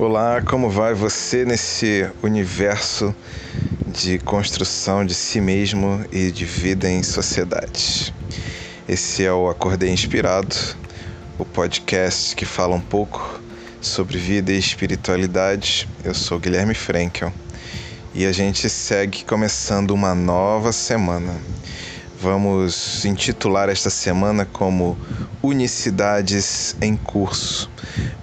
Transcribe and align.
Olá, 0.00 0.40
como 0.40 0.70
vai 0.70 0.94
você 0.94 1.44
nesse 1.44 2.08
universo 2.22 3.12
de 3.84 4.20
construção 4.20 5.04
de 5.04 5.12
si 5.12 5.40
mesmo 5.40 6.06
e 6.12 6.30
de 6.30 6.44
vida 6.44 6.88
em 6.88 7.02
sociedade? 7.02 8.14
Esse 8.88 9.24
é 9.24 9.32
o 9.32 9.48
Acordei 9.48 9.90
Inspirado, 9.90 10.54
o 11.36 11.44
podcast 11.44 12.36
que 12.36 12.44
fala 12.44 12.76
um 12.76 12.80
pouco 12.80 13.40
sobre 13.80 14.18
vida 14.18 14.52
e 14.52 14.58
espiritualidade. 14.58 15.88
Eu 16.04 16.14
sou 16.14 16.38
Guilherme 16.38 16.74
Frankel 16.74 17.32
e 18.14 18.24
a 18.24 18.30
gente 18.30 18.70
segue 18.70 19.24
começando 19.24 19.90
uma 19.90 20.14
nova 20.14 20.70
semana. 20.70 21.34
Vamos 22.20 23.04
intitular 23.04 23.68
esta 23.68 23.90
semana 23.90 24.44
como 24.44 24.98
Unicidades 25.40 26.74
em 26.82 26.96
Curso, 26.96 27.70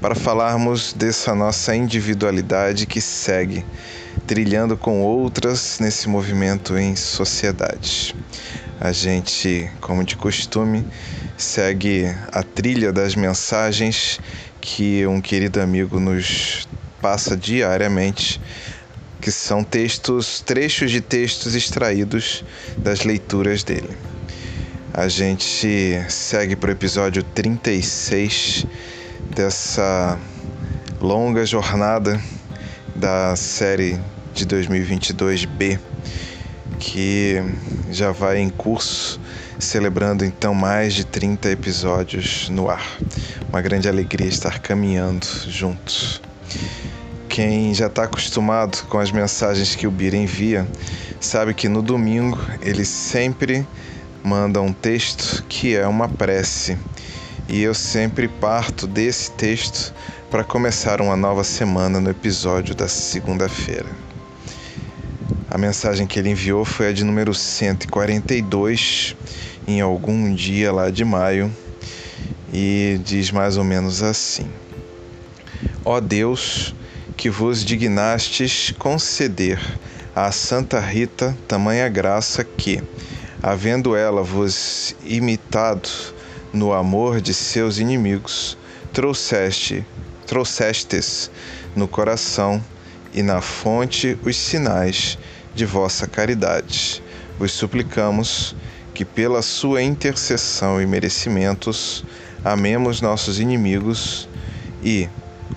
para 0.01 0.13
falarmos 0.13 0.91
dessa 0.91 1.33
nossa 1.33 1.73
individualidade 1.73 2.85
que 2.85 2.99
segue, 2.99 3.65
trilhando 4.27 4.75
com 4.75 5.01
outras 5.01 5.79
nesse 5.79 6.09
movimento 6.09 6.77
em 6.77 6.93
sociedade. 6.93 8.13
A 8.81 8.91
gente, 8.91 9.71
como 9.79 10.03
de 10.03 10.17
costume, 10.17 10.85
segue 11.37 12.13
a 12.33 12.43
trilha 12.43 12.91
das 12.91 13.15
mensagens 13.15 14.19
que 14.59 15.07
um 15.07 15.21
querido 15.21 15.61
amigo 15.61 16.01
nos 16.01 16.67
passa 17.01 17.37
diariamente 17.37 18.41
que 19.25 19.31
são 19.31 19.63
textos, 19.63 20.39
trechos 20.39 20.91
de 20.91 21.01
textos 21.01 21.55
extraídos 21.55 22.45
das 22.77 23.03
leituras 23.03 23.63
dele. 23.63 23.89
A 24.93 25.07
gente 25.07 25.99
segue 26.09 26.55
para 26.55 26.69
o 26.69 26.71
episódio 26.71 27.23
36 27.23 28.67
dessa 29.35 30.15
longa 31.01 31.43
jornada 31.43 32.21
da 32.95 33.35
série 33.35 33.99
de 34.31 34.45
2022B, 34.45 35.79
que 36.77 37.43
já 37.89 38.11
vai 38.11 38.37
em 38.37 38.49
curso, 38.49 39.19
celebrando 39.57 40.23
então 40.23 40.53
mais 40.53 40.93
de 40.93 41.03
30 41.03 41.49
episódios 41.49 42.47
no 42.49 42.69
ar. 42.69 42.95
Uma 43.49 43.59
grande 43.59 43.89
alegria 43.89 44.27
estar 44.27 44.59
caminhando 44.59 45.25
juntos. 45.47 46.21
Quem 47.35 47.73
já 47.73 47.87
está 47.87 48.05
acostumado 48.05 48.87
com 48.87 48.97
as 48.97 49.11
mensagens 49.11 49.75
que 49.75 49.85
o 49.85 49.91
Bira 49.91 50.15
envia, 50.15 50.65
sabe 51.19 51.53
que 51.53 51.67
no 51.67 51.81
domingo 51.81 52.39
ele 52.61 52.85
sempre 52.85 53.67
manda 54.23 54.61
um 54.61 54.71
texto 54.71 55.43
que 55.49 55.75
é 55.75 55.85
uma 55.85 56.07
prece. 56.07 56.77
E 57.49 57.61
eu 57.61 57.73
sempre 57.73 58.29
parto 58.29 58.87
desse 58.87 59.31
texto 59.31 59.93
para 60.31 60.45
começar 60.45 61.01
uma 61.01 61.17
nova 61.17 61.43
semana 61.43 61.99
no 61.99 62.09
episódio 62.09 62.73
da 62.73 62.87
segunda-feira. 62.87 63.89
A 65.51 65.57
mensagem 65.57 66.07
que 66.07 66.17
ele 66.17 66.29
enviou 66.29 66.63
foi 66.63 66.87
a 66.87 66.93
de 66.93 67.03
número 67.03 67.33
142, 67.33 69.13
em 69.67 69.81
algum 69.81 70.33
dia 70.33 70.71
lá 70.71 70.89
de 70.89 71.03
maio, 71.03 71.53
e 72.53 72.97
diz 73.03 73.29
mais 73.29 73.57
ou 73.57 73.65
menos 73.65 74.01
assim: 74.01 74.47
Ó 75.83 75.97
oh 75.97 75.99
Deus, 75.99 76.73
que 77.17 77.29
vos 77.29 77.63
dignastes 77.63 78.73
conceder 78.77 79.59
à 80.15 80.31
Santa 80.31 80.79
Rita 80.79 81.35
tamanha 81.47 81.89
graça 81.89 82.43
que, 82.43 82.81
havendo 83.41 83.95
ela 83.95 84.21
vos 84.21 84.95
imitado 85.03 85.89
no 86.53 86.73
amor 86.73 87.19
de 87.19 87.33
seus 87.33 87.79
inimigos, 87.79 88.57
trouxeste, 88.93 89.85
trouxestes 90.25 91.29
no 91.75 91.87
coração 91.87 92.63
e 93.13 93.21
na 93.21 93.41
fonte 93.41 94.17
os 94.23 94.37
sinais 94.37 95.17
de 95.53 95.65
vossa 95.65 96.07
caridade. 96.07 97.03
Vos 97.37 97.51
suplicamos 97.51 98.55
que, 98.93 99.03
pela 99.03 99.41
sua 99.41 99.81
intercessão 99.81 100.81
e 100.81 100.85
merecimentos, 100.85 102.05
amemos 102.43 103.01
nossos 103.01 103.39
inimigos 103.39 104.29
e, 104.83 105.09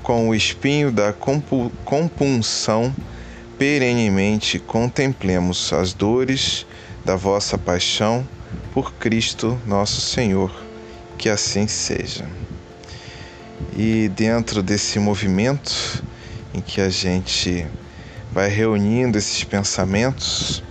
com 0.02 0.28
o 0.28 0.34
espinho 0.34 0.90
da 0.90 1.12
compunção, 1.84 2.94
perenemente 3.58 4.58
contemplemos 4.58 5.72
as 5.72 5.92
dores 5.92 6.66
da 7.04 7.16
vossa 7.16 7.58
paixão 7.58 8.26
por 8.72 8.92
Cristo 8.94 9.60
nosso 9.66 10.00
Senhor. 10.00 10.52
Que 11.16 11.28
assim 11.28 11.66
seja. 11.66 12.24
E 13.76 14.08
dentro 14.08 14.62
desse 14.62 14.98
movimento 14.98 16.04
em 16.54 16.60
que 16.60 16.80
a 16.80 16.88
gente 16.88 17.66
vai 18.32 18.48
reunindo 18.48 19.18
esses 19.18 19.42
pensamentos, 19.42 20.62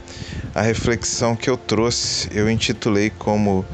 a 0.56 0.62
reflexão 0.62 1.36
que 1.36 1.50
eu 1.50 1.58
trouxe 1.58 2.30
eu 2.32 2.50
intitulei 2.50 3.10
como 3.10 3.66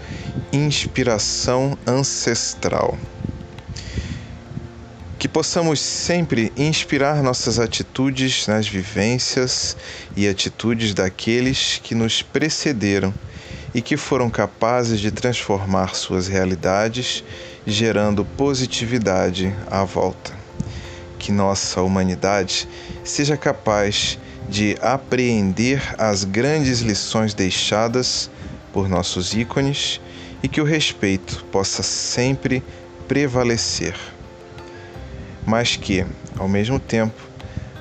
Inspiração 0.52 1.78
Ancestral 1.86 2.98
que 5.24 5.28
possamos 5.30 5.80
sempre 5.80 6.52
inspirar 6.58 7.24
nossas 7.24 7.58
atitudes 7.58 8.46
nas 8.46 8.68
vivências 8.68 9.78
e 10.18 10.28
atitudes 10.28 10.94
daqueles 10.94 11.80
que 11.82 11.96
nos 11.96 12.22
precederam 12.22 13.14
e 13.74 13.82
que 13.82 13.96
foram 13.96 14.30
capazes 14.30 15.00
de 15.00 15.12
transformar 15.12 15.96
suas 15.96 16.28
realidades, 16.28 17.24
gerando 17.66 18.26
positividade 18.26 19.56
à 19.72 19.86
volta. 19.86 20.34
Que 21.18 21.32
nossa 21.32 21.82
humanidade 21.82 22.68
seja 23.02 23.38
capaz 23.38 24.20
de 24.50 24.76
apreender 24.82 25.82
as 25.98 26.26
grandes 26.26 26.82
lições 26.82 27.34
deixadas 27.34 28.30
por 28.74 28.90
nossos 28.90 29.34
ícones 29.34 30.02
e 30.44 30.50
que 30.50 30.60
o 30.60 30.66
respeito 30.66 31.46
possa 31.46 31.82
sempre 31.82 32.62
prevalecer 33.08 33.96
mas 35.46 35.76
que, 35.76 36.06
ao 36.38 36.48
mesmo 36.48 36.80
tempo, 36.80 37.22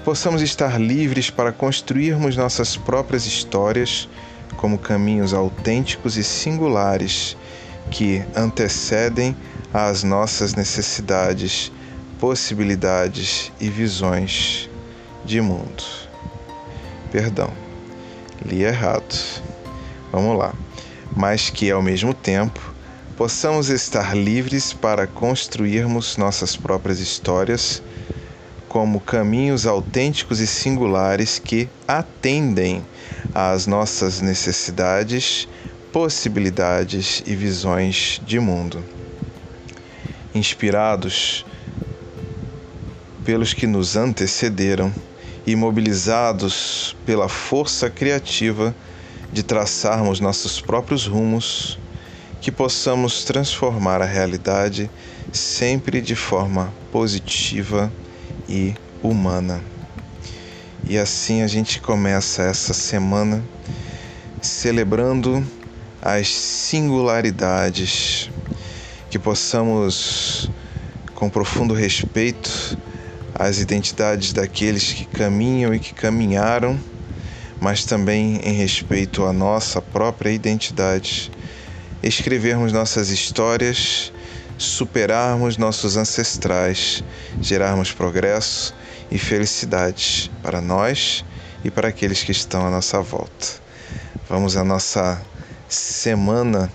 possamos 0.04 0.42
estar 0.42 0.80
livres 0.80 1.30
para 1.30 1.52
construirmos 1.52 2.36
nossas 2.36 2.76
próprias 2.76 3.26
histórias 3.26 4.08
como 4.56 4.78
caminhos 4.78 5.32
autênticos 5.32 6.16
e 6.16 6.24
singulares 6.24 7.36
que 7.90 8.22
antecedem 8.34 9.36
às 9.72 10.02
nossas 10.02 10.54
necessidades, 10.54 11.72
possibilidades 12.18 13.52
e 13.60 13.68
visões 13.68 14.68
de 15.24 15.40
mundo. 15.40 15.82
Perdão, 17.10 17.50
li 18.44 18.62
errado. 18.62 19.42
Vamos 20.10 20.38
lá. 20.38 20.54
Mas 21.14 21.50
que 21.50 21.70
ao 21.70 21.82
mesmo 21.82 22.14
tempo 22.14 22.71
possamos 23.22 23.68
estar 23.68 24.16
livres 24.16 24.72
para 24.72 25.06
construirmos 25.06 26.16
nossas 26.16 26.56
próprias 26.56 26.98
histórias 26.98 27.80
como 28.68 28.98
caminhos 28.98 29.64
autênticos 29.64 30.40
e 30.40 30.46
singulares 30.48 31.38
que 31.38 31.68
atendem 31.86 32.84
às 33.32 33.64
nossas 33.64 34.20
necessidades, 34.20 35.46
possibilidades 35.92 37.22
e 37.24 37.36
visões 37.36 38.20
de 38.26 38.40
mundo. 38.40 38.82
Inspirados 40.34 41.46
pelos 43.24 43.54
que 43.54 43.68
nos 43.68 43.96
antecederam 43.96 44.92
e 45.46 45.54
mobilizados 45.54 46.96
pela 47.06 47.28
força 47.28 47.88
criativa 47.88 48.74
de 49.32 49.44
traçarmos 49.44 50.18
nossos 50.18 50.60
próprios 50.60 51.06
rumos, 51.06 51.78
que 52.42 52.50
possamos 52.50 53.22
transformar 53.22 54.02
a 54.02 54.04
realidade 54.04 54.90
sempre 55.32 56.00
de 56.00 56.16
forma 56.16 56.74
positiva 56.90 57.92
e 58.48 58.74
humana. 59.00 59.62
E 60.84 60.98
assim 60.98 61.42
a 61.42 61.46
gente 61.46 61.80
começa 61.80 62.42
essa 62.42 62.74
semana 62.74 63.44
celebrando 64.40 65.46
as 66.02 66.26
singularidades, 66.26 68.28
que 69.08 69.20
possamos, 69.20 70.50
com 71.14 71.30
profundo 71.30 71.74
respeito, 71.74 72.76
as 73.36 73.60
identidades 73.60 74.32
daqueles 74.32 74.92
que 74.92 75.04
caminham 75.04 75.72
e 75.72 75.78
que 75.78 75.94
caminharam, 75.94 76.76
mas 77.60 77.84
também 77.84 78.40
em 78.42 78.52
respeito 78.52 79.24
à 79.24 79.32
nossa 79.32 79.80
própria 79.80 80.30
identidade 80.30 81.30
escrevermos 82.02 82.72
nossas 82.72 83.10
histórias, 83.10 84.12
superarmos 84.58 85.56
nossos 85.56 85.96
ancestrais, 85.96 87.02
gerarmos 87.40 87.92
progresso 87.92 88.74
e 89.10 89.18
felicidade 89.18 90.30
para 90.42 90.60
nós 90.60 91.24
e 91.64 91.70
para 91.70 91.88
aqueles 91.88 92.22
que 92.22 92.32
estão 92.32 92.66
à 92.66 92.70
nossa 92.70 93.00
volta. 93.00 93.46
Vamos 94.28 94.56
à 94.56 94.64
nossa 94.64 95.20
semana 95.68 96.70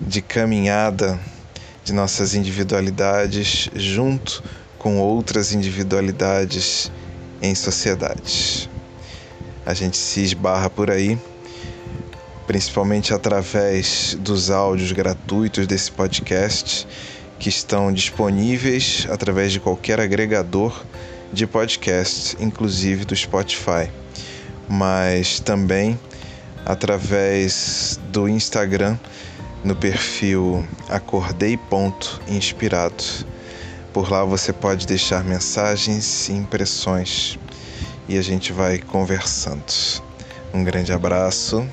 de 0.00 0.22
caminhada 0.22 1.18
de 1.84 1.92
nossas 1.92 2.34
individualidades 2.34 3.68
junto 3.76 4.42
com 4.78 4.98
outras 4.98 5.52
individualidades 5.52 6.90
em 7.42 7.54
sociedade. 7.54 8.70
A 9.66 9.74
gente 9.74 9.96
se 9.96 10.22
esbarra 10.22 10.68
por 10.70 10.90
aí, 10.90 11.18
principalmente 12.46 13.14
através 13.14 14.16
dos 14.20 14.50
áudios 14.50 14.92
gratuitos 14.92 15.66
desse 15.66 15.90
podcast 15.90 16.86
que 17.38 17.48
estão 17.48 17.90
disponíveis 17.92 19.06
através 19.10 19.52
de 19.52 19.60
qualquer 19.60 20.00
agregador 20.00 20.84
de 21.32 21.46
podcast, 21.46 22.36
inclusive 22.38 23.04
do 23.04 23.16
Spotify, 23.16 23.90
mas 24.68 25.40
também 25.40 25.98
através 26.64 27.98
do 28.10 28.28
Instagram 28.28 28.96
no 29.64 29.74
perfil 29.74 30.64
acordei.inspirado. 30.88 33.02
Por 33.92 34.08
lá 34.10 34.24
você 34.24 34.52
pode 34.52 34.86
deixar 34.86 35.24
mensagens 35.24 36.28
e 36.28 36.32
impressões 36.32 37.36
e 38.08 38.16
a 38.18 38.22
gente 38.22 38.52
vai 38.52 38.78
conversando. 38.78 39.64
Um 40.52 40.62
grande 40.62 40.92
abraço 40.92 41.66